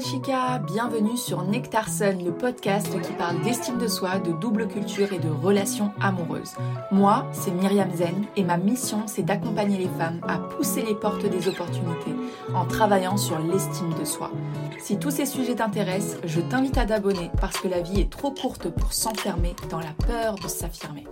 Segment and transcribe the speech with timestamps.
[0.00, 5.12] chica, bienvenue sur Nectar Sun, le podcast qui parle d'estime de soi, de double culture
[5.12, 6.54] et de relations amoureuses.
[6.90, 11.24] Moi, c'est Myriam Zen et ma mission, c'est d'accompagner les femmes à pousser les portes
[11.24, 12.14] des opportunités
[12.54, 14.30] en travaillant sur l'estime de soi.
[14.78, 18.32] Si tous ces sujets t'intéressent, je t'invite à t'abonner parce que la vie est trop
[18.32, 21.06] courte pour s'enfermer dans la peur de s'affirmer.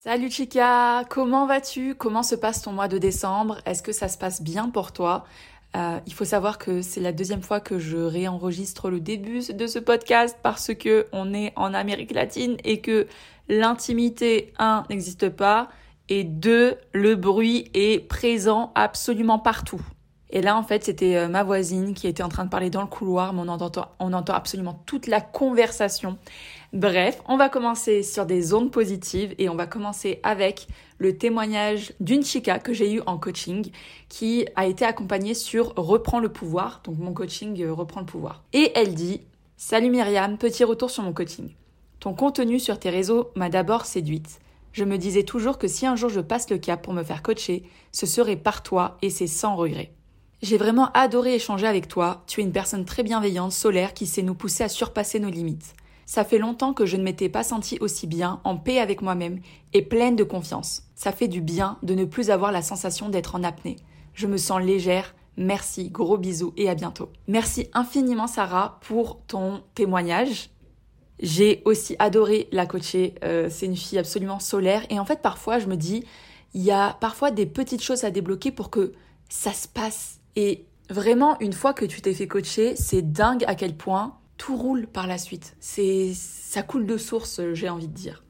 [0.00, 1.94] Salut Chica, comment vas-tu?
[1.94, 3.58] Comment se passe ton mois de décembre?
[3.66, 5.24] Est-ce que ça se passe bien pour toi?
[5.76, 9.66] Euh, il faut savoir que c'est la deuxième fois que je réenregistre le début de
[9.66, 13.06] ce podcast parce que on est en Amérique latine et que
[13.48, 15.68] l'intimité, un, n'existe pas
[16.08, 19.82] et deux, le bruit est présent absolument partout.
[20.30, 22.82] Et là, en fait, c'était euh, ma voisine qui était en train de parler dans
[22.82, 26.18] le couloir, mais on entend, on entend absolument toute la conversation.
[26.74, 30.68] Bref, on va commencer sur des ondes positives et on va commencer avec
[30.98, 33.70] le témoignage d'une chica que j'ai eu en coaching
[34.10, 36.82] qui a été accompagnée sur Reprends le pouvoir.
[36.84, 38.44] Donc mon coaching euh, Reprends le pouvoir.
[38.52, 39.22] Et elle dit
[39.56, 41.54] Salut Myriam, petit retour sur mon coaching.
[42.00, 44.40] Ton contenu sur tes réseaux m'a d'abord séduite.
[44.72, 47.22] Je me disais toujours que si un jour je passe le cap pour me faire
[47.22, 49.90] coacher, ce serait par toi et c'est sans regret.
[50.40, 52.22] J'ai vraiment adoré échanger avec toi.
[52.28, 55.74] Tu es une personne très bienveillante, solaire, qui sait nous pousser à surpasser nos limites.
[56.06, 59.40] Ça fait longtemps que je ne m'étais pas sentie aussi bien, en paix avec moi-même
[59.72, 60.84] et pleine de confiance.
[60.94, 63.76] Ça fait du bien de ne plus avoir la sensation d'être en apnée.
[64.14, 65.14] Je me sens légère.
[65.36, 67.10] Merci, gros bisous et à bientôt.
[67.26, 70.50] Merci infiniment Sarah pour ton témoignage.
[71.20, 73.16] J'ai aussi adoré la coacher.
[73.24, 76.04] Euh, c'est une fille absolument solaire et en fait parfois je me dis
[76.54, 78.92] il y a parfois des petites choses à débloquer pour que
[79.28, 83.56] ça se passe et vraiment, une fois que tu t'es fait coacher, c'est dingue à
[83.56, 85.56] quel point tout roule par la suite.
[85.58, 88.22] C'est, ça coule de source, j'ai envie de dire.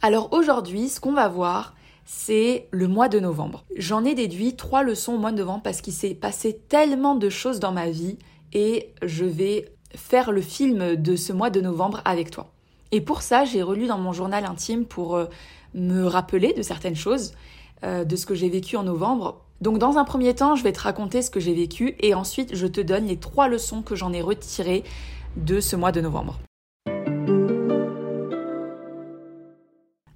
[0.00, 1.74] Alors aujourd'hui, ce qu'on va voir,
[2.06, 3.66] c'est le mois de novembre.
[3.76, 7.28] J'en ai déduit trois leçons au mois de novembre parce qu'il s'est passé tellement de
[7.28, 8.16] choses dans ma vie
[8.54, 12.54] et je vais faire le film de ce mois de novembre avec toi.
[12.90, 15.26] Et pour ça, j'ai relu dans mon journal intime pour euh,
[15.74, 17.34] me rappeler de certaines choses,
[17.84, 20.72] euh, de ce que j'ai vécu en novembre, donc dans un premier temps, je vais
[20.72, 23.94] te raconter ce que j'ai vécu et ensuite je te donne les trois leçons que
[23.94, 24.82] j'en ai retirées
[25.36, 26.40] de ce mois de novembre.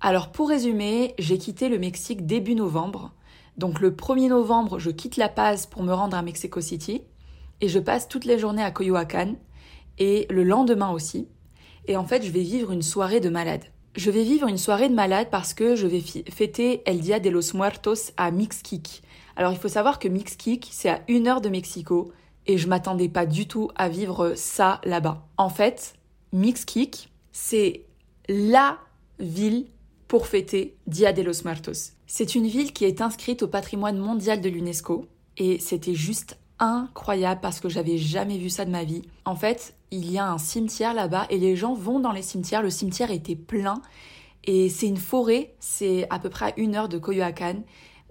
[0.01, 3.12] Alors pour résumer, j'ai quitté le Mexique début novembre.
[3.57, 7.03] Donc le 1er novembre, je quitte La Paz pour me rendre à Mexico City
[7.61, 9.37] et je passe toutes les journées à Coyoacán
[9.99, 11.28] et le lendemain aussi.
[11.87, 13.63] Et en fait, je vais vivre une soirée de malade.
[13.95, 17.31] Je vais vivre une soirée de malade parce que je vais fêter El Dia de
[17.31, 19.05] los Muertos à Mixquic.
[19.36, 22.12] Alors il faut savoir que Mixquic, c'est à une heure de Mexico
[22.47, 25.26] et je m'attendais pas du tout à vivre ça là-bas.
[25.36, 25.94] En fait,
[26.32, 27.84] Mixquic, c'est
[28.28, 28.78] la
[29.19, 29.66] ville
[30.08, 31.92] pour fêter Dia de los Muertos.
[32.06, 37.41] C'est une ville qui est inscrite au patrimoine mondial de l'UNESCO et c'était juste incroyable
[37.42, 39.03] parce que j'avais jamais vu ça de ma vie.
[39.24, 42.62] En fait, il y a un cimetière là-bas et les gens vont dans les cimetières.
[42.62, 43.82] Le cimetière était plein
[44.44, 47.62] et c'est une forêt, c'est à peu près à une heure de Coyoacán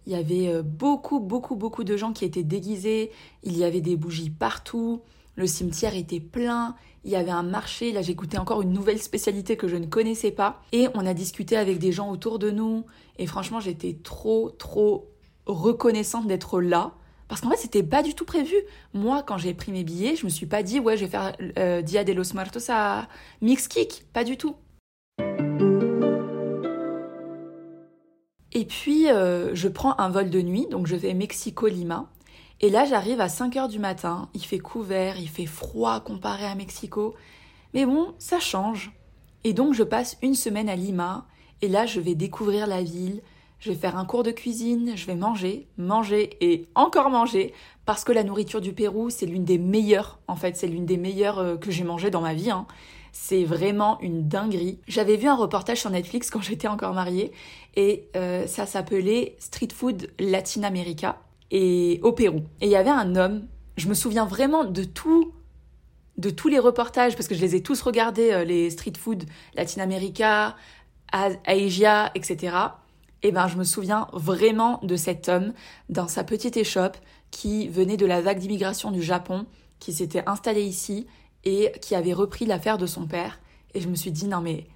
[0.05, 3.11] il y avait euh, beaucoup, beaucoup, beaucoup de gens qui étaient déguisés.
[3.43, 5.01] Il y avait des bougies partout.
[5.35, 6.75] Le cimetière était plein.
[7.03, 7.91] Il y avait un marché.
[7.91, 10.61] Là, j'ai goûté encore une nouvelle spécialité que je ne connaissais pas.
[10.71, 12.85] Et on a discuté avec des gens autour de nous.
[13.17, 15.09] Et franchement, j'étais trop, trop
[15.45, 16.93] reconnaissante d'être là.
[17.27, 18.55] Parce qu'en fait, c'était pas du tout prévu.
[18.93, 21.35] Moi, quand j'ai pris mes billets, je me suis pas dit, ouais, je vais faire
[21.57, 23.07] euh, Dia de los Muertos à
[23.41, 24.05] Mixkick.
[24.13, 24.55] Pas du tout.
[28.55, 32.09] Et puis, euh, je prends un vol de nuit, donc je vais Mexico-Lima.
[32.61, 34.29] Et là, j'arrive à 5 heures du matin.
[34.33, 37.15] Il fait couvert, il fait froid comparé à Mexico.
[37.73, 38.93] Mais bon, ça change.
[39.43, 41.27] Et donc, je passe une semaine à Lima.
[41.61, 43.21] Et là, je vais découvrir la ville.
[43.59, 44.93] Je vais faire un cours de cuisine.
[44.95, 47.53] Je vais manger, manger et encore manger.
[47.85, 50.19] Parce que la nourriture du Pérou, c'est l'une des meilleures.
[50.29, 52.51] En fait, c'est l'une des meilleures euh, que j'ai mangées dans ma vie.
[52.51, 52.67] Hein.
[53.17, 54.77] C'est vraiment une dinguerie.
[54.89, 57.31] J'avais vu un reportage sur Netflix quand j'étais encore mariée
[57.77, 61.17] et euh, ça s'appelait Street Food Latin America
[61.49, 62.41] et au Pérou.
[62.59, 63.47] Et il y avait un homme,
[63.77, 65.31] je me souviens vraiment de tout
[66.17, 69.23] de tous les reportages parce que je les ai tous regardés euh, les street food
[69.55, 70.57] Latin America,
[71.13, 72.57] Asia, etc.
[73.23, 75.53] Et ben je me souviens vraiment de cet homme
[75.87, 76.97] dans sa petite échoppe
[77.31, 79.45] qui venait de la vague d'immigration du Japon,
[79.79, 81.07] qui s'était installé ici
[81.45, 83.39] et qui avait repris l'affaire de son père.
[83.73, 84.67] Et je me suis dit, non mais,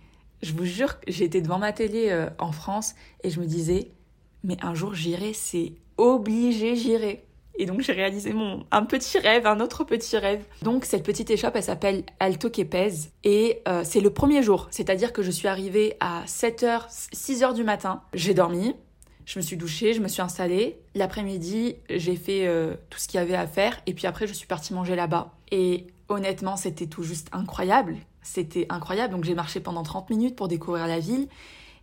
[0.42, 3.92] je vous jure, j'étais devant ma télé euh, en France et je me disais,
[4.44, 7.25] mais un jour j'irai, c'est obligé, j'irai.
[7.56, 10.45] Et donc j'ai réalisé mon un petit rêve, un autre petit rêve.
[10.62, 15.12] Donc cette petite échoppe, elle s'appelle Alto Quepez et euh, c'est le premier jour, c'est-à-dire
[15.12, 18.01] que je suis arrivée à 7h, 6h du matin.
[18.13, 18.75] J'ai dormi,
[19.25, 20.80] Je me suis douchée, je me suis installée.
[20.95, 23.81] L'après-midi, j'ai fait euh, tout ce qu'il y avait à faire.
[23.88, 25.33] Et puis après, je suis partie manger là-bas.
[25.51, 27.96] Et honnêtement, c'était tout juste incroyable.
[28.22, 29.14] C'était incroyable.
[29.14, 31.28] Donc j'ai marché pendant 30 minutes pour découvrir la ville.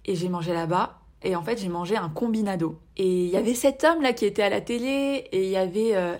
[0.05, 1.00] Et j'ai mangé là-bas.
[1.23, 2.78] Et en fait, j'ai mangé un combinado.
[2.96, 5.28] Et il y avait cet homme là qui était à la télé.
[5.32, 5.96] Et il y avait...
[5.96, 6.17] Euh,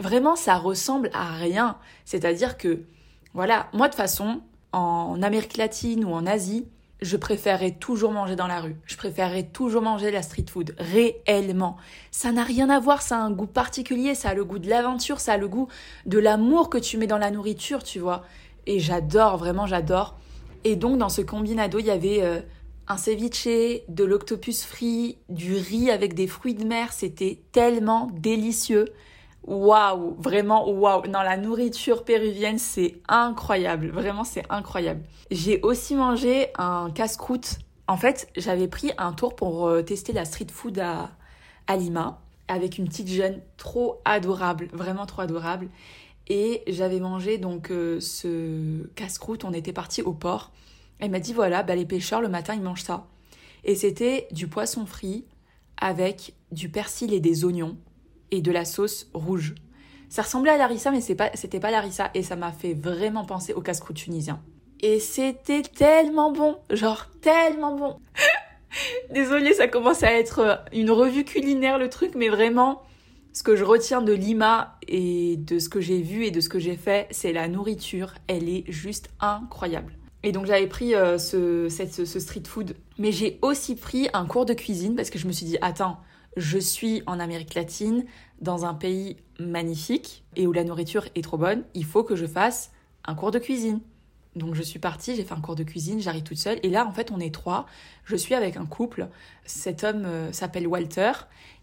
[0.00, 1.78] vraiment, ça ressemble à rien.
[2.04, 2.82] C'est-à-dire que,
[3.34, 6.66] voilà, moi de façon, en Amérique latine ou en Asie,
[7.02, 8.76] je préférerais toujours manger dans la rue.
[8.86, 11.76] Je préférerais toujours manger la street food, réellement.
[12.10, 14.68] Ça n'a rien à voir, ça a un goût particulier, ça a le goût de
[14.68, 15.68] l'aventure, ça a le goût
[16.06, 18.24] de l'amour que tu mets dans la nourriture, tu vois.
[18.66, 20.16] Et j'adore, vraiment j'adore.
[20.64, 22.40] Et donc dans ce combinado, il y avait euh,
[22.88, 28.86] un ceviche, de l'octopus frit, du riz avec des fruits de mer, c'était tellement délicieux
[29.44, 31.06] waouh, vraiment waouh.
[31.08, 35.02] Dans la nourriture péruvienne, c'est incroyable, vraiment c'est incroyable.
[35.30, 37.58] J'ai aussi mangé un casse-croûte.
[37.88, 41.10] En fait, j'avais pris un tour pour euh, tester la street food à,
[41.66, 45.68] à Lima avec une petite jeune trop adorable, vraiment trop adorable.
[46.28, 50.52] Et j'avais mangé donc euh, ce casse-croûte, on était parti au port.
[50.98, 53.06] Elle m'a dit voilà, bah, les pêcheurs le matin ils mangent ça.
[53.64, 55.24] Et c'était du poisson frit
[55.76, 57.76] avec du persil et des oignons
[58.32, 59.54] et de la sauce rouge.
[60.08, 63.54] Ça ressemblait à l'arissa, mais pas, c'était pas l'arissa et ça m'a fait vraiment penser
[63.54, 64.42] au casse-croûte tunisien.
[64.80, 67.96] Et c'était tellement bon, genre tellement bon.
[69.14, 72.82] Désolée, ça commence à être une revue culinaire le truc, mais vraiment,
[73.32, 76.48] ce que je retiens de Lima et de ce que j'ai vu et de ce
[76.48, 78.14] que j'ai fait, c'est la nourriture.
[78.26, 79.92] Elle est juste incroyable.
[80.24, 84.46] Et donc j'avais pris euh, ce, ce street food, mais j'ai aussi pris un cours
[84.46, 85.98] de cuisine parce que je me suis dit, attends,
[86.36, 88.04] je suis en Amérique latine,
[88.40, 92.26] dans un pays magnifique et où la nourriture est trop bonne, il faut que je
[92.26, 92.72] fasse
[93.04, 93.80] un cours de cuisine.
[94.34, 96.58] Donc je suis partie, j'ai fait un cours de cuisine, j'arrive toute seule.
[96.62, 97.66] Et là, en fait, on est trois.
[98.04, 99.08] Je suis avec un couple.
[99.44, 101.12] Cet homme euh, s'appelle Walter,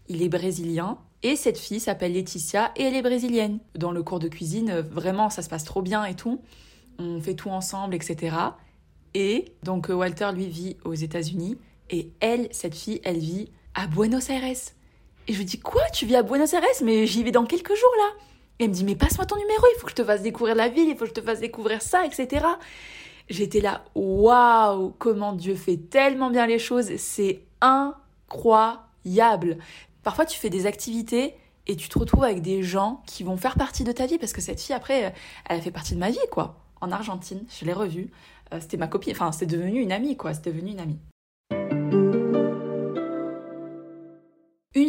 [0.08, 0.98] il est brésilien.
[1.22, 3.58] Et cette fille s'appelle Laetitia et elle est brésilienne.
[3.74, 6.40] Dans le cours de cuisine, euh, vraiment, ça se passe trop bien et tout.
[6.98, 8.36] On fait tout ensemble, etc.
[9.14, 11.58] Et donc euh, Walter, lui, vit aux États-Unis.
[11.90, 14.44] Et elle, cette fille, elle vit à Buenos Aires.
[14.44, 16.62] Et je lui dis, quoi, tu vis à Buenos Aires?
[16.82, 18.10] Mais j'y vais dans quelques jours là.
[18.58, 20.54] Et elle me dit, mais passe-moi ton numéro, il faut que je te fasse découvrir
[20.54, 22.44] la ville, il faut que je te fasse découvrir ça, etc.
[23.30, 29.58] J'étais là, waouh, comment Dieu fait tellement bien les choses, c'est incroyable.
[30.02, 31.34] Parfois, tu fais des activités
[31.66, 34.32] et tu te retrouves avec des gens qui vont faire partie de ta vie, parce
[34.32, 35.14] que cette fille, après,
[35.48, 36.58] elle a fait partie de ma vie, quoi.
[36.80, 38.10] En Argentine, je l'ai revue.
[38.52, 40.34] Euh, c'était ma copine, enfin, c'était devenu une amie, quoi.
[40.34, 40.98] C'était devenu une amie.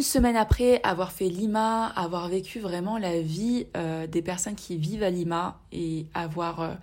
[0.02, 4.76] Une semaine après avoir fait Lima, avoir vécu vraiment la vie euh, des personnes qui
[4.76, 6.74] vivent à Lima et avoir euh,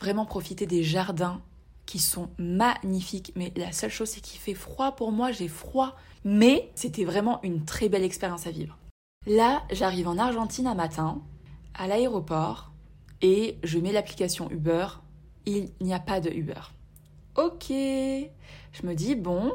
[0.00, 1.40] vraiment profité des jardins
[1.86, 3.32] qui sont magnifiques.
[3.36, 5.94] Mais la seule chose, c'est qu'il fait froid pour moi, j'ai froid.
[6.24, 8.76] Mais c'était vraiment une très belle expérience à vivre.
[9.28, 11.22] Là, j'arrive en Argentine un matin,
[11.74, 12.72] à l'aéroport,
[13.22, 14.88] et je mets l'application Uber.
[15.46, 16.72] Il n'y a pas de Uber.
[17.36, 17.68] Ok.
[17.68, 19.52] Je me dis, bon,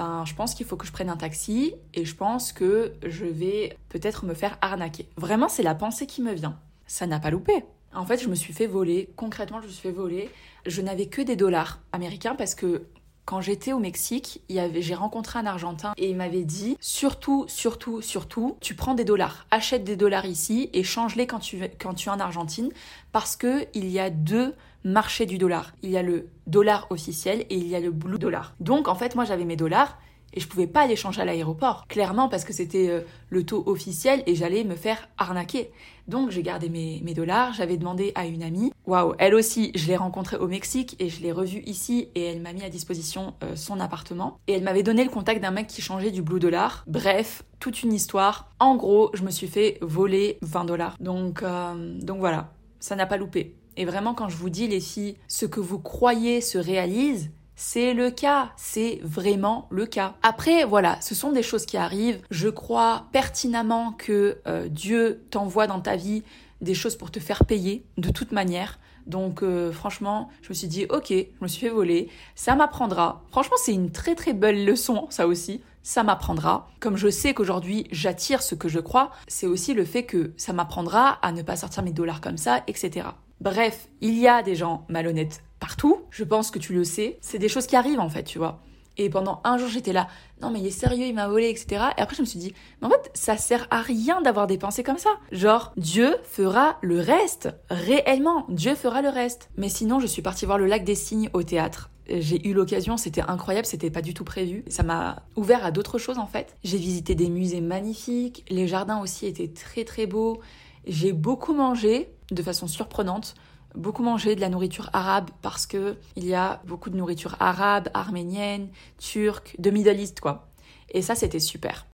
[0.00, 3.26] ben, je pense qu'il faut que je prenne un taxi et je pense que je
[3.26, 5.06] vais peut-être me faire arnaquer.
[5.18, 6.58] Vraiment, c'est la pensée qui me vient.
[6.86, 7.66] Ça n'a pas loupé.
[7.94, 9.10] En fait, je me suis fait voler.
[9.16, 10.30] Concrètement, je me suis fait voler.
[10.64, 12.86] Je n'avais que des dollars américains parce que
[13.26, 18.56] quand j'étais au Mexique, j'ai rencontré un Argentin et il m'avait dit surtout, surtout, surtout,
[18.62, 22.10] tu prends des dollars, achète des dollars ici et change-les quand tu, quand tu es
[22.10, 22.70] en Argentine
[23.12, 24.54] parce que il y a deux
[24.84, 25.72] marchés du dollar.
[25.82, 28.54] Il y a le dollar officiel et il y a le blue dollar.
[28.60, 29.98] Donc en fait, moi j'avais mes dollars
[30.32, 33.64] et je pouvais pas les changer à l'aéroport, clairement parce que c'était euh, le taux
[33.66, 35.70] officiel et j'allais me faire arnaquer.
[36.06, 39.86] Donc j'ai gardé mes, mes dollars, j'avais demandé à une amie, waouh, elle aussi, je
[39.86, 43.34] l'ai rencontrée au Mexique et je l'ai revue ici et elle m'a mis à disposition
[43.42, 44.38] euh, son appartement.
[44.46, 46.84] Et elle m'avait donné le contact d'un mec qui changeait du blue dollar.
[46.86, 48.50] Bref, toute une histoire.
[48.58, 50.96] En gros, je me suis fait voler 20 dollars.
[51.00, 53.56] Donc, euh, donc voilà, ça n'a pas loupé.
[53.80, 57.94] Et vraiment, quand je vous dis, les filles, ce que vous croyez se réalise, c'est
[57.94, 60.16] le cas, c'est vraiment le cas.
[60.22, 62.20] Après, voilà, ce sont des choses qui arrivent.
[62.30, 66.22] Je crois pertinemment que euh, Dieu t'envoie dans ta vie
[66.60, 68.78] des choses pour te faire payer de toute manière.
[69.06, 73.22] Donc euh, franchement, je me suis dit, ok, je me suis fait voler, ça m'apprendra.
[73.30, 75.62] Franchement, c'est une très très belle leçon, ça aussi.
[75.82, 76.68] Ça m'apprendra.
[76.80, 80.52] Comme je sais qu'aujourd'hui j'attire ce que je crois, c'est aussi le fait que ça
[80.52, 83.06] m'apprendra à ne pas sortir mes dollars comme ça, etc.
[83.40, 87.18] Bref, il y a des gens malhonnêtes partout, je pense que tu le sais.
[87.22, 88.60] C'est des choses qui arrivent en fait, tu vois.
[88.98, 90.08] Et pendant un jour, j'étais là,
[90.42, 91.84] non mais il est sérieux, il m'a volé, etc.
[91.96, 94.58] Et après, je me suis dit, mais en fait, ça sert à rien d'avoir des
[94.58, 95.08] pensées comme ça.
[95.32, 97.48] Genre, Dieu fera le reste.
[97.70, 99.48] Réellement, Dieu fera le reste.
[99.56, 101.88] Mais sinon, je suis partie voir le lac des cygnes au théâtre.
[102.08, 104.64] j'ai eu l'occasion, c'était incroyable, c'était pas du tout prévu.
[104.68, 106.58] Ça m'a ouvert à d'autres choses en fait.
[106.62, 110.40] J'ai visité des musées magnifiques, les jardins aussi étaient très très beaux.
[110.86, 113.34] J'ai beaucoup mangé de façon surprenante
[113.74, 117.88] beaucoup mangé de la nourriture arabe parce que il y a beaucoup de nourriture arabe,
[117.94, 118.68] arménienne,
[118.98, 120.48] turque, de Middle East quoi.
[120.90, 121.86] Et ça c'était super.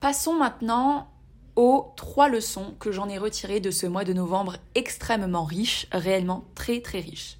[0.00, 1.10] Passons maintenant
[1.56, 6.44] aux trois leçons que j'en ai retirées de ce mois de novembre extrêmement riche, réellement
[6.54, 7.38] très très riche.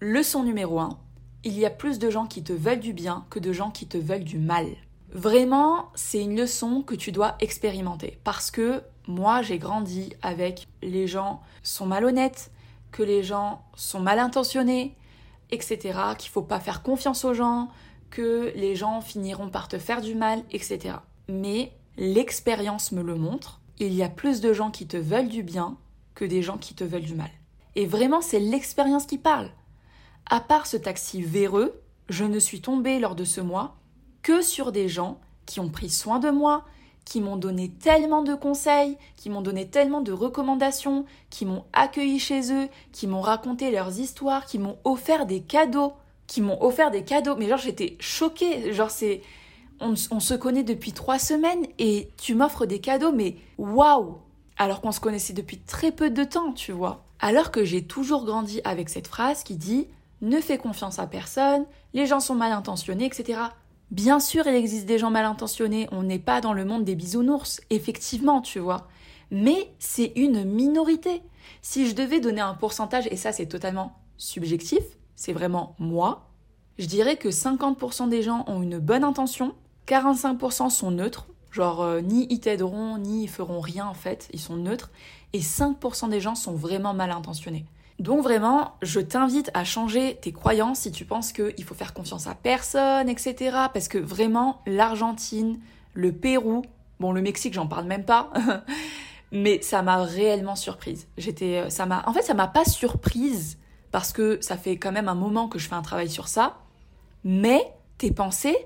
[0.00, 0.98] Leçon numéro 1.
[1.44, 3.86] Il y a plus de gens qui te veulent du bien que de gens qui
[3.86, 4.66] te veulent du mal.
[5.12, 11.06] Vraiment, c'est une leçon que tu dois expérimenter parce que moi, j'ai grandi avec les
[11.06, 12.50] gens sont malhonnêtes,
[12.92, 14.94] que les gens sont mal intentionnés,
[15.50, 15.98] etc.
[16.18, 17.70] Qu'il faut pas faire confiance aux gens,
[18.10, 20.96] que les gens finiront par te faire du mal, etc.
[21.28, 23.60] Mais l'expérience me le montre.
[23.78, 25.78] Il y a plus de gens qui te veulent du bien
[26.14, 27.30] que des gens qui te veulent du mal.
[27.76, 29.50] Et vraiment, c'est l'expérience qui parle.
[30.28, 33.77] À part ce taxi véreux, je ne suis tombée lors de ce mois
[34.28, 36.66] que sur des gens qui ont pris soin de moi,
[37.06, 42.18] qui m'ont donné tellement de conseils, qui m'ont donné tellement de recommandations, qui m'ont accueilli
[42.18, 45.94] chez eux, qui m'ont raconté leurs histoires, qui m'ont offert des cadeaux,
[46.26, 47.36] qui m'ont offert des cadeaux.
[47.36, 49.22] Mais genre j'étais choquée, genre c'est
[49.80, 54.18] on, on, se connaît depuis trois semaines et tu m'offres des cadeaux, mais waouh
[54.58, 57.02] Alors qu'on se connaissait depuis très peu de temps, tu vois.
[57.18, 59.86] Alors que j'ai toujours grandi avec cette phrase qui dit
[60.20, 63.38] ne fais confiance à personne, les gens sont mal intentionnés, etc.
[63.90, 66.94] Bien sûr, il existe des gens mal intentionnés, on n'est pas dans le monde des
[66.94, 68.86] bisounours, effectivement, tu vois.
[69.30, 71.22] Mais c'est une minorité.
[71.62, 74.82] Si je devais donner un pourcentage, et ça c'est totalement subjectif,
[75.16, 76.28] c'est vraiment moi,
[76.78, 79.54] je dirais que 50% des gens ont une bonne intention,
[79.86, 84.40] 45% sont neutres, genre euh, ni ils t'aideront, ni ils feront rien en fait, ils
[84.40, 84.90] sont neutres,
[85.32, 87.64] et 5% des gens sont vraiment mal intentionnés.
[87.98, 92.28] Donc vraiment, je t'invite à changer tes croyances si tu penses qu'il faut faire confiance
[92.28, 93.56] à personne, etc.
[93.72, 95.58] Parce que vraiment, l'Argentine,
[95.94, 96.62] le Pérou,
[97.00, 98.30] bon le Mexique, j'en parle même pas,
[99.32, 101.08] mais ça m'a réellement surprise.
[101.16, 103.58] J'étais, euh, ça m'a, en fait, ça m'a pas surprise
[103.90, 106.58] parce que ça fait quand même un moment que je fais un travail sur ça.
[107.24, 108.56] Mais tes pensées,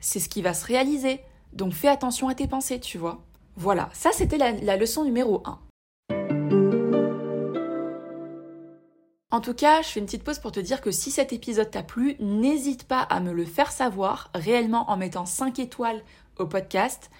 [0.00, 1.20] c'est ce qui va se réaliser.
[1.52, 3.22] Donc fais attention à tes pensées, tu vois.
[3.56, 5.58] Voilà, ça c'était la, la leçon numéro 1.
[9.32, 11.70] En tout cas, je fais une petite pause pour te dire que si cet épisode
[11.70, 16.02] t'a plu, n'hésite pas à me le faire savoir réellement en mettant 5 étoiles
[16.36, 17.10] au podcast.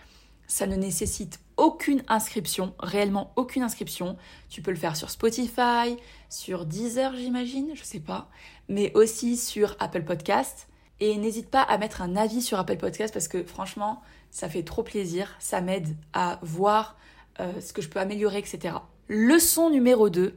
[0.47, 4.19] Ça ne nécessite aucune inscription, réellement aucune inscription.
[4.51, 5.97] Tu peux le faire sur Spotify,
[6.29, 8.29] sur Deezer, j'imagine, je sais pas,
[8.69, 10.69] mais aussi sur Apple Podcast.
[11.01, 14.65] Et n'hésite pas à mettre un avis sur Apple Podcast parce que franchement, ça fait
[14.65, 16.99] trop plaisir, ça m'aide à voir
[17.41, 18.75] euh, ce que je peux améliorer, etc.
[19.09, 20.37] Leçon numéro 2,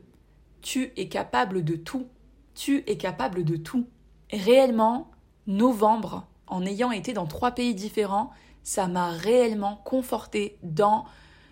[0.65, 2.07] tu es capable de tout.
[2.55, 3.87] Tu es capable de tout.
[4.33, 5.11] réellement,
[5.45, 8.31] novembre, en ayant été dans trois pays différents,
[8.63, 11.05] ça m'a réellement conforté dans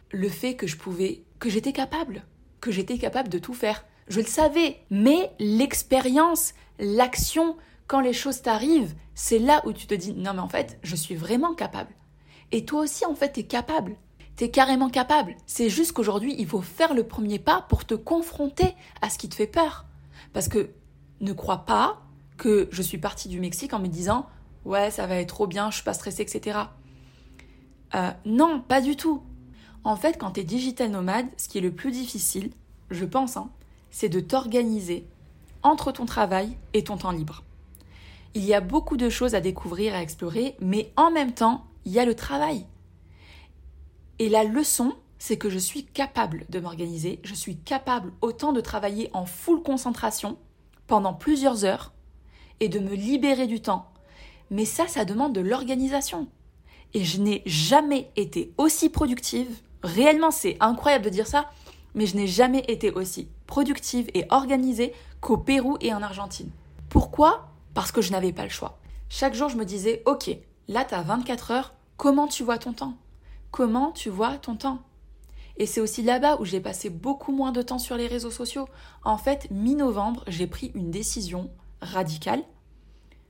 [0.10, 2.26] le fait que je pouvais, que j'étais capable,
[2.60, 3.86] que j'étais capable de tout faire.
[4.08, 7.56] Je le savais, mais l'expérience, l'action,
[7.86, 10.96] quand les choses t'arrivent, c'est là où tu te dis non mais en fait, je
[10.96, 11.94] suis vraiment capable.
[12.52, 13.96] Et toi aussi en fait, tu es capable.
[14.36, 15.36] T'es carrément capable.
[15.46, 19.30] C'est juste qu'aujourd'hui, il faut faire le premier pas pour te confronter à ce qui
[19.30, 19.86] te fait peur.
[20.34, 20.72] Parce que
[21.22, 22.02] ne crois pas
[22.38, 24.26] que je suis partie du Mexique en me disant
[24.66, 26.60] ouais, ça va être trop bien, je suis pas stressée, etc.
[27.96, 29.22] Euh, non, pas du tout.
[29.84, 32.52] En fait, quand tu es digital nomade, ce qui est le plus difficile,
[32.90, 33.50] je pense, hein,
[33.92, 35.06] c'est de t'organiser
[35.62, 37.44] entre ton travail et ton temps libre.
[38.34, 41.92] Il y a beaucoup de choses à découvrir, à explorer, mais en même temps, il
[41.92, 42.66] y a le travail.
[44.20, 48.62] Et la leçon, c'est que je suis capable de m'organiser, je suis capable autant de
[48.62, 50.38] travailler en full concentration
[50.88, 51.94] pendant plusieurs heures
[52.60, 53.92] et de me libérer du temps.
[54.52, 56.28] Mais ça, ça demande de l'organisation.
[56.94, 59.62] Et je n'ai jamais été aussi productive.
[59.82, 61.50] Réellement, c'est incroyable de dire ça,
[61.96, 66.52] mais je n'ai jamais été aussi productive et organisée qu'au Pérou et en Argentine.
[66.90, 67.48] Pourquoi?
[67.74, 68.78] Parce que je n'avais pas le choix.
[69.10, 70.30] Chaque jour, je me disais, ok,
[70.68, 72.96] là, tu as 24 heures, comment tu vois ton temps?
[73.54, 74.80] Comment tu vois ton temps.
[75.58, 78.68] Et c'est aussi là-bas où j'ai passé beaucoup moins de temps sur les réseaux sociaux.
[79.04, 82.44] En fait, mi-novembre, j'ai pris une décision radicale.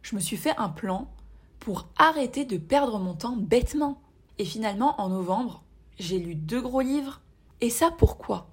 [0.02, 1.14] Je me suis fait un plan
[1.60, 4.02] pour arrêter de perdre mon temps bêtement.
[4.38, 5.62] Et finalement, en novembre,
[6.00, 7.20] j'ai lu deux gros livres.
[7.60, 8.48] Et ça, pourquoi?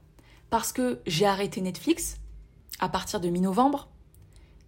[0.51, 2.17] Parce que j'ai arrêté Netflix
[2.81, 3.89] à partir de mi-novembre.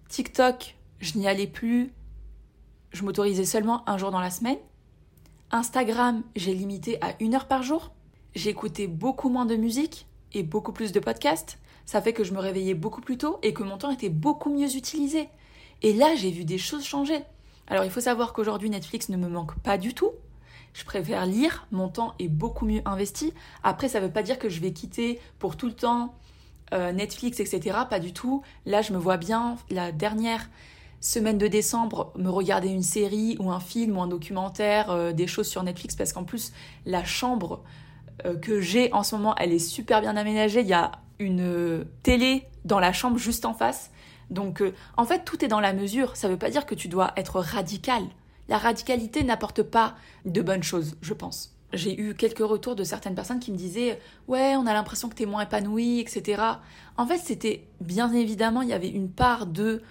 [0.09, 1.93] TikTok, je n'y allais plus.
[2.93, 4.59] Je m'autorisais seulement un jour dans la semaine.
[5.53, 7.93] Instagram, j'ai limité à une heure par jour.
[8.35, 12.39] J'écoutais beaucoup moins de musique et beaucoup plus de podcasts ça fait que je me
[12.39, 15.29] réveillais beaucoup plus tôt et que mon temps était beaucoup mieux utilisé.
[15.83, 17.23] Et là, j'ai vu des choses changer.
[17.67, 20.13] Alors il faut savoir qu'aujourd'hui, Netflix ne me manque pas du tout.
[20.75, 23.35] Je préfère lire, mon temps est beaucoup mieux investi.
[23.63, 26.15] Après, ça ne veut pas dire que je vais quitter pour tout le temps
[26.73, 27.79] euh, Netflix, etc.
[27.91, 28.43] Pas du tout.
[28.65, 30.49] Là, je me vois bien, la dernière
[31.03, 35.27] semaine de décembre, me regarder une série ou un film ou un documentaire, euh, des
[35.27, 36.53] choses sur Netflix, parce qu'en plus,
[36.87, 37.63] la chambre
[38.25, 40.61] euh, que j'ai en ce moment, elle est super bien aménagée.
[40.61, 43.91] Il y a une télé dans la chambre juste en face.
[44.31, 44.63] Donc,
[44.97, 46.17] en fait, tout est dans la mesure.
[46.17, 48.03] Ça ne veut pas dire que tu dois être radical.
[48.49, 49.95] La radicalité n'apporte pas
[50.25, 53.99] de bonnes choses, je pense j'ai eu quelques retours de certaines personnes qui me disaient
[54.29, 56.43] ouais on a l'impression que t'es moins épanoui etc
[56.97, 59.83] en fait c'était bien évidemment il y avait une part de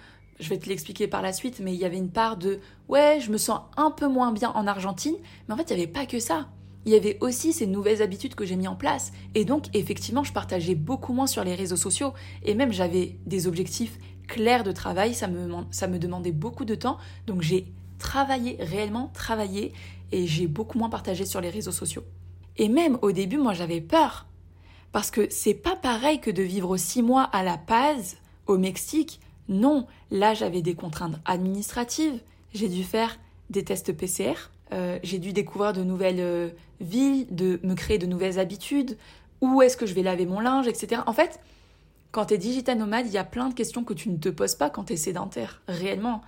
[0.42, 3.18] je vais te l'expliquer par la suite mais il y avait une part de ouais
[3.20, 5.92] je me sens un peu moins bien en Argentine mais en fait il n'y avait
[5.92, 6.48] pas que ça
[6.84, 10.24] il y avait aussi ces nouvelles habitudes que j'ai mis en place et donc effectivement
[10.24, 14.72] je partageais beaucoup moins sur les réseaux sociaux et même j'avais des objectifs clairs de
[14.72, 19.72] travail ça me, ça me demandait beaucoup de temps donc j'ai travaillé réellement travaillé
[20.12, 22.04] et j'ai beaucoup moins partagé sur les réseaux sociaux.
[22.58, 24.26] Et même au début, moi j'avais peur.
[24.92, 29.20] Parce que c'est pas pareil que de vivre six mois à La Paz, au Mexique.
[29.48, 32.20] Non, là j'avais des contraintes administratives,
[32.54, 33.18] j'ai dû faire
[33.50, 38.06] des tests PCR, euh, j'ai dû découvrir de nouvelles euh, villes, de me créer de
[38.06, 38.96] nouvelles habitudes,
[39.40, 41.02] où est-ce que je vais laver mon linge, etc.
[41.06, 41.40] En fait,
[42.12, 44.28] quand tu es digital nomade, il y a plein de questions que tu ne te
[44.28, 46.22] poses pas quand tu es sédentaire, réellement.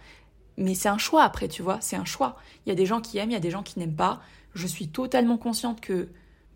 [0.56, 2.36] Mais c'est un choix après, tu vois, c'est un choix.
[2.64, 4.20] Il y a des gens qui aiment, il y a des gens qui n'aiment pas.
[4.54, 6.08] Je suis totalement consciente que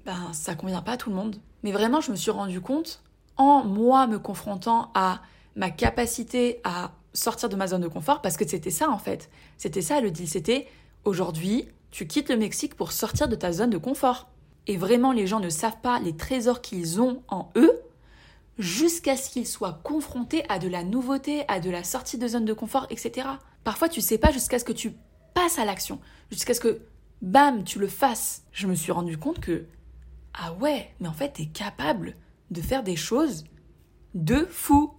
[0.04, 1.36] ben, ça convient pas à tout le monde.
[1.62, 3.02] Mais vraiment, je me suis rendu compte,
[3.36, 5.20] en moi me confrontant à
[5.58, 9.28] ma capacité à sortir de ma zone de confort, parce que c'était ça en fait.
[9.58, 10.68] C'était ça le deal, c'était
[11.04, 14.30] aujourd'hui, tu quittes le Mexique pour sortir de ta zone de confort.
[14.66, 17.80] Et vraiment, les gens ne savent pas les trésors qu'ils ont en eux
[18.58, 22.44] jusqu'à ce qu'ils soient confrontés à de la nouveauté, à de la sortie de zone
[22.44, 23.26] de confort, etc.
[23.64, 24.94] Parfois, tu sais pas jusqu'à ce que tu
[25.34, 26.82] passes à l'action, jusqu'à ce que,
[27.22, 28.44] bam, tu le fasses.
[28.52, 29.64] Je me suis rendu compte que,
[30.34, 32.14] ah ouais, mais en fait, tu es capable
[32.50, 33.44] de faire des choses
[34.14, 34.92] de fou.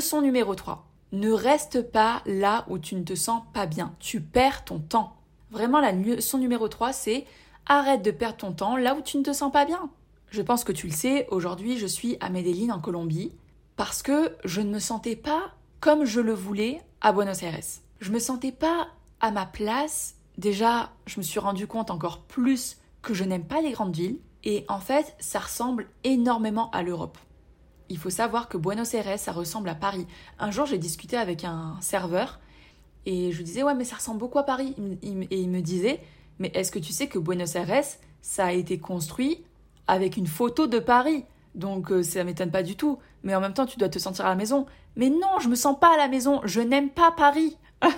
[0.00, 0.86] Leçon numéro 3.
[1.12, 3.94] Ne reste pas là où tu ne te sens pas bien.
[4.00, 5.14] Tu perds ton temps.
[5.50, 7.26] Vraiment, la leçon numéro 3, c'est
[7.66, 9.90] arrête de perdre ton temps là où tu ne te sens pas bien.
[10.30, 13.30] Je pense que tu le sais, aujourd'hui je suis à Medellín en Colombie
[13.76, 17.60] parce que je ne me sentais pas comme je le voulais à Buenos Aires.
[18.00, 18.88] Je me sentais pas
[19.20, 20.14] à ma place.
[20.38, 24.18] Déjà, je me suis rendu compte encore plus que je n'aime pas les grandes villes
[24.44, 27.18] et en fait, ça ressemble énormément à l'Europe.
[27.90, 30.06] Il faut savoir que Buenos Aires, ça ressemble à Paris.
[30.38, 32.40] Un jour, j'ai discuté avec un serveur
[33.04, 36.00] et je lui disais ouais, mais ça ressemble beaucoup à Paris et il me disait
[36.40, 37.84] mais est-ce que tu sais que Buenos Aires,
[38.22, 39.44] ça a été construit
[39.86, 41.24] avec une photo de Paris?
[41.54, 42.98] Donc euh, ça m'étonne pas du tout.
[43.22, 44.64] Mais en même temps, tu dois te sentir à la maison.
[44.96, 46.40] Mais non, je me sens pas à la maison.
[46.44, 47.58] Je n'aime pas Paris.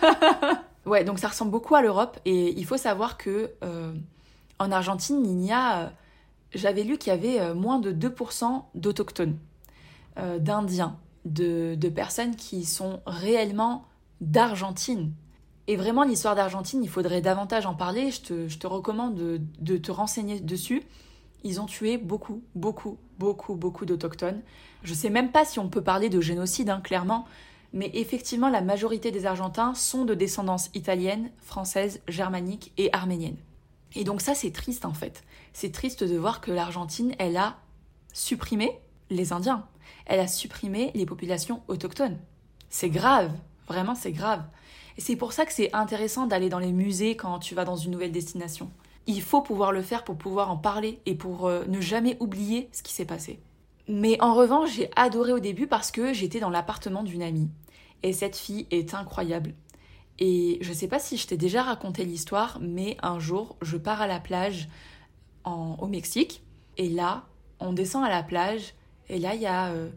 [0.86, 2.18] ouais, donc ça ressemble beaucoup à l'Europe.
[2.24, 3.92] Et il faut savoir que euh,
[4.58, 5.82] en Argentine, il y a.
[5.82, 5.88] Euh,
[6.52, 9.38] j'avais lu qu'il y avait moins de 2% d'autochtones,
[10.16, 13.86] d'Indiens, de, personnes qui sont réellement
[14.20, 15.12] d'Argentine.
[15.68, 18.10] Et vraiment, l'histoire d'Argentine, il faudrait davantage en parler.
[18.10, 18.20] Je
[18.58, 20.82] te, recommande de, te renseigner dessus
[21.44, 24.42] ils ont tué beaucoup, beaucoup, beaucoup, beaucoup d'autochtones.
[24.82, 27.26] Je sais même pas si on peut parler de génocide, hein, clairement,
[27.72, 33.36] mais effectivement, la majorité des Argentins sont de descendance italienne, française, germanique et arménienne.
[33.94, 35.22] Et donc ça, c'est triste en fait.
[35.52, 37.56] C'est triste de voir que l'Argentine, elle a
[38.12, 38.78] supprimé
[39.14, 39.66] les Indiens.
[40.06, 42.18] Elle a supprimé les populations autochtones.
[42.68, 43.32] C'est grave,
[43.68, 44.44] vraiment c'est grave.
[44.96, 47.76] Et c'est pour ça que c'est intéressant d'aller dans les musées quand tu vas dans
[47.76, 48.70] une nouvelle destination.
[49.06, 52.68] Il faut pouvoir le faire pour pouvoir en parler et pour euh, ne jamais oublier
[52.72, 53.40] ce qui s'est passé.
[53.88, 57.48] Mais en revanche, j'ai adoré au début parce que j'étais dans l'appartement d'une amie.
[58.02, 59.54] Et cette fille est incroyable.
[60.18, 64.00] Et je sais pas si je t'ai déjà raconté l'histoire, mais un jour, je pars
[64.00, 64.68] à la plage
[65.44, 66.42] au Mexique.
[66.76, 67.24] Et là,
[67.58, 68.74] on descend à la plage.
[69.12, 69.90] Et là, il y a euh,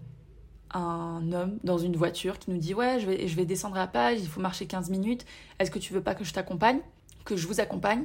[0.73, 4.19] un homme dans une voiture qui nous dit Ouais, je vais, descendre à la plage,
[4.19, 5.25] il faut marcher 15 minutes.
[5.57, 6.79] Est-ce que tu veux pas que je t'accompagne?
[7.23, 8.03] Que je vous accompagne?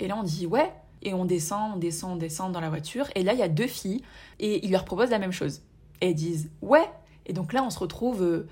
[0.00, 0.72] Et là, on dit ouais.
[1.02, 3.06] Et on descend, on descend, on descend dans la voiture.
[3.14, 4.02] Et là, il y a deux filles.
[4.40, 5.60] Et ils leur proposent la même chose.
[6.00, 6.88] Et elles disent ouais.
[7.26, 8.48] Et donc là, on se retrouve euh,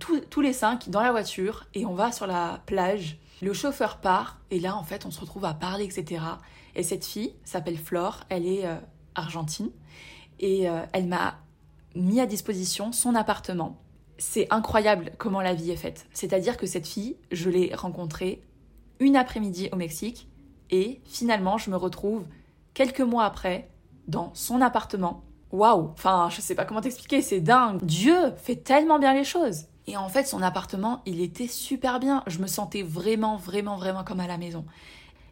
[0.00, 1.68] tous les cinq dans la voiture.
[1.74, 3.18] Et on va sur la plage.
[3.40, 4.40] Le chauffeur part.
[4.50, 6.24] Et là, en fait, on se retrouve à parler, etc.
[6.74, 8.24] Et cette fille s'appelle Flore.
[8.30, 8.74] Elle est euh,
[9.14, 9.70] argentine.
[10.40, 11.38] Et euh, elle m'a
[11.94, 13.80] mis à disposition son appartement.
[14.18, 16.06] C'est incroyable comment la vie est faite.
[16.12, 18.42] C'est-à-dire que cette fille, je l'ai rencontrée
[19.00, 20.28] une après-midi au Mexique
[20.70, 22.26] et finalement, je me retrouve
[22.74, 23.68] quelques mois après
[24.08, 25.24] dans son appartement.
[25.52, 27.82] Waouh Enfin, je sais pas comment t'expliquer, c'est dingue.
[27.82, 29.66] Dieu fait tellement bien les choses.
[29.86, 32.22] Et en fait, son appartement, il était super bien.
[32.26, 34.64] Je me sentais vraiment, vraiment, vraiment comme à la maison.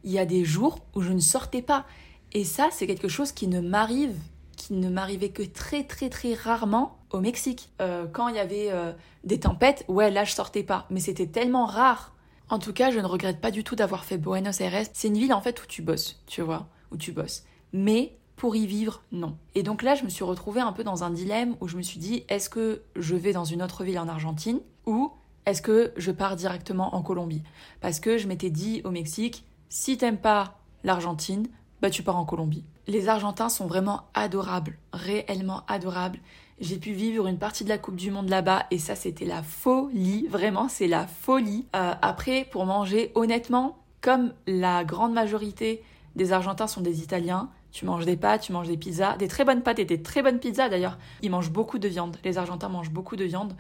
[0.05, 1.87] Il y a des jours où je ne sortais pas.
[2.33, 4.17] Et ça, c'est quelque chose qui ne m'arrive,
[4.63, 7.71] qui ne m'arrivait que très, très, très rarement au Mexique.
[7.81, 8.93] Euh, quand il y avait euh,
[9.25, 10.87] des tempêtes, ouais, là, je sortais pas.
[10.89, 12.15] Mais c'était tellement rare.
[12.49, 14.87] En tout cas, je ne regrette pas du tout d'avoir fait Buenos Aires.
[14.93, 17.45] C'est une ville, en fait, où tu bosses, tu vois, où tu bosses.
[17.73, 19.37] Mais pour y vivre, non.
[19.57, 21.83] Et donc là, je me suis retrouvée un peu dans un dilemme où je me
[21.83, 25.13] suis dit, est-ce que je vais dans une autre ville en Argentine ou
[25.45, 27.43] est-ce que je pars directement en Colombie?
[27.81, 31.49] Parce que je m'étais dit au Mexique, si t'aimes pas l'Argentine,
[31.81, 32.65] bah tu pars en Colombie.
[32.89, 36.19] Les Argentins sont vraiment adorables, réellement adorables.
[36.61, 39.43] J'ai pu vivre une partie de la Coupe du Monde là-bas et ça c'était la
[39.43, 41.67] folie, vraiment c'est la folie.
[41.77, 45.83] Euh, après, pour manger, honnêtement, comme la grande majorité
[46.17, 49.45] des Argentins sont des Italiens, tu manges des pâtes, tu manges des pizzas, des très
[49.45, 50.99] bonnes pâtes et des très bonnes pizzas d'ailleurs.
[51.23, 52.17] Ils mangent beaucoup de viande.
[52.25, 53.55] Les Argentins mangent beaucoup de viande.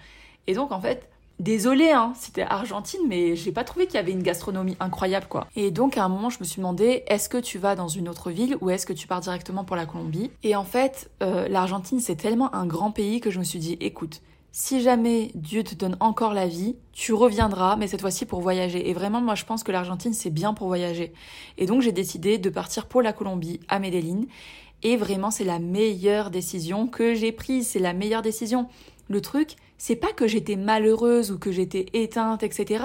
[0.46, 1.08] Et donc en fait,
[1.42, 5.46] désolé, hein, c'était Argentine, mais j'ai pas trouvé qu'il y avait une gastronomie incroyable quoi.
[5.56, 8.08] Et donc à un moment, je me suis demandé, est-ce que tu vas dans une
[8.08, 10.30] autre ville ou est-ce que tu pars directement pour la Colombie?
[10.42, 13.76] Et en fait, euh, l'Argentine c'est tellement un grand pays que je me suis dit,
[13.80, 14.22] écoute,
[14.54, 18.90] si jamais Dieu te donne encore la vie, tu reviendras, mais cette fois-ci pour voyager.
[18.90, 21.14] Et vraiment, moi, je pense que l'Argentine, c'est bien pour voyager.
[21.56, 24.26] Et donc, j'ai décidé de partir pour la Colombie, à Medellín.
[24.82, 27.68] Et vraiment, c'est la meilleure décision que j'ai prise.
[27.68, 28.68] C'est la meilleure décision.
[29.12, 32.82] Le truc, c'est pas que j'étais malheureuse ou que j'étais éteinte, etc.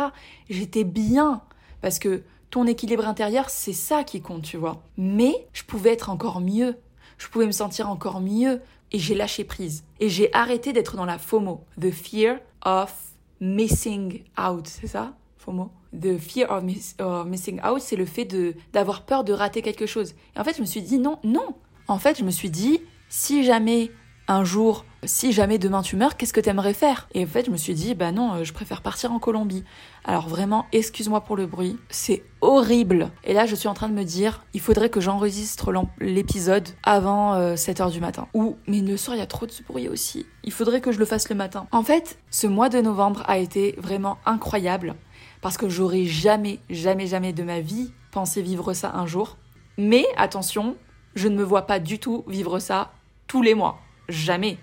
[0.50, 1.42] J'étais bien.
[1.82, 4.84] Parce que ton équilibre intérieur, c'est ça qui compte, tu vois.
[4.98, 6.76] Mais je pouvais être encore mieux.
[7.18, 8.60] Je pouvais me sentir encore mieux
[8.92, 9.86] et j'ai lâché prise.
[10.02, 12.94] Et j'ai arrêté d'être dans la FOMO, the fear of
[13.40, 15.72] missing out, c'est ça FOMO?
[15.98, 18.28] The fear of, missing out, c'est le fait
[18.74, 20.14] d'avoir peur de rater quelque chose.
[20.36, 21.56] Et en fait, je me suis dit non, non.
[21.88, 23.92] En fait, je me suis dit si jamais
[24.28, 27.08] un jour, si jamais demain tu meurs, qu'est-ce que tu aimerais faire?
[27.14, 29.64] Et en fait, je me suis dit, bah non, euh, je préfère partir en Colombie.
[30.04, 33.10] Alors vraiment, excuse-moi pour le bruit, c'est horrible.
[33.24, 37.38] Et là, je suis en train de me dire, il faudrait que j'enregistre l'épisode avant
[37.56, 38.28] 7h euh, du matin.
[38.34, 40.26] Ou, mais le soir, il y a trop de bruit aussi.
[40.44, 41.68] Il faudrait que je le fasse le matin.
[41.72, 44.96] En fait, ce mois de novembre a été vraiment incroyable
[45.42, 49.38] parce que j'aurais jamais, jamais, jamais de ma vie pensé vivre ça un jour.
[49.78, 50.76] Mais attention,
[51.16, 52.92] je ne me vois pas du tout vivre ça
[53.28, 54.58] tous les mois jamais.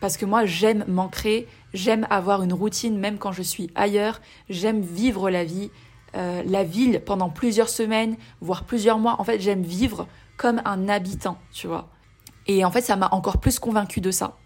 [0.00, 4.80] Parce que moi, j'aime m'ancrer, j'aime avoir une routine même quand je suis ailleurs, j'aime
[4.80, 5.70] vivre la vie,
[6.16, 9.16] euh, la ville pendant plusieurs semaines, voire plusieurs mois.
[9.18, 10.06] En fait, j'aime vivre
[10.36, 11.88] comme un habitant, tu vois.
[12.46, 14.36] Et en fait, ça m'a encore plus convaincu de ça.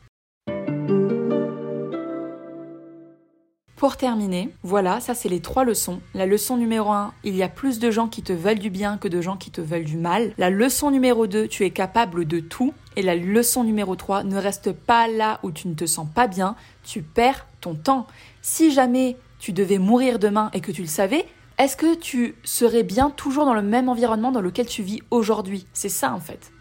[3.82, 5.98] Pour terminer, voilà, ça c'est les trois leçons.
[6.14, 8.96] La leçon numéro 1, il y a plus de gens qui te veulent du bien
[8.96, 10.34] que de gens qui te veulent du mal.
[10.38, 12.74] La leçon numéro 2, tu es capable de tout.
[12.96, 16.26] Et la leçon numéro 3, ne reste pas là où tu ne te sens pas
[16.26, 18.06] bien, tu perds ton temps.
[18.42, 21.26] Si jamais tu devais mourir demain et que tu le savais,
[21.58, 25.66] est-ce que tu serais bien toujours dans le même environnement dans lequel tu vis aujourd'hui?
[25.72, 26.52] C'est ça en fait.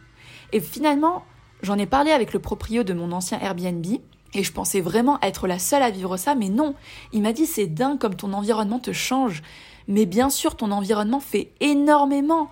[0.54, 1.24] Et finalement,
[1.62, 3.86] j'en ai parlé avec le proprio de mon ancien Airbnb
[4.34, 6.76] et je pensais vraiment être la seule à vivre ça, mais non.
[7.14, 9.42] Il m'a dit c'est dingue comme ton environnement te change.
[9.88, 12.50] Mais bien sûr, ton environnement fait énormément.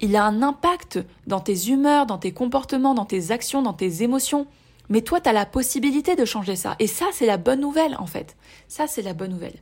[0.00, 4.02] Il a un impact dans tes humeurs, dans tes comportements, dans tes actions, dans tes
[4.02, 4.46] émotions.
[4.88, 6.74] Mais toi, tu as la possibilité de changer ça.
[6.78, 8.36] Et ça, c'est la bonne nouvelle, en fait.
[8.66, 9.60] Ça, c'est la bonne nouvelle.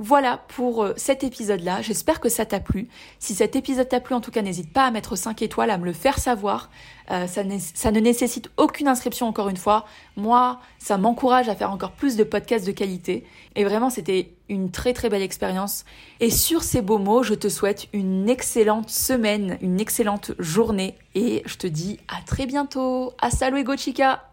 [0.00, 1.82] Voilà pour euh, cet épisode-là.
[1.82, 2.88] J'espère que ça t'a plu.
[3.18, 5.78] Si cet épisode t'a plu, en tout cas, n'hésite pas à mettre 5 étoiles, à
[5.78, 6.70] me le faire savoir.
[7.10, 9.86] Euh, ça, ne nécessite aucune inscription, encore une fois.
[10.16, 13.24] Moi, ça m'encourage à faire encore plus de podcasts de qualité.
[13.56, 15.84] Et vraiment, c'était une très très belle expérience.
[16.20, 20.94] Et sur ces beaux mots, je te souhaite une excellente semaine, une excellente journée.
[21.16, 23.14] Et je te dis à très bientôt.
[23.20, 24.28] Hasta luego, chica!